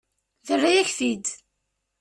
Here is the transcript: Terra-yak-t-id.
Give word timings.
Terra-yak-t-id. 0.45 1.25